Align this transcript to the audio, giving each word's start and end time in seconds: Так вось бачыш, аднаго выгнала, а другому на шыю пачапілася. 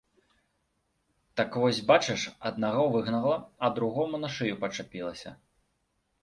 Так 1.41 1.57
вось 1.63 1.81
бачыш, 1.91 2.23
аднаго 2.51 2.83
выгнала, 2.95 3.37
а 3.69 3.71
другому 3.77 4.15
на 4.23 4.33
шыю 4.39 4.59
пачапілася. 4.65 5.29